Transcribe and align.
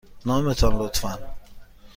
نام 0.25 0.53
تان، 0.53 0.73
لطفاً. 0.79 1.17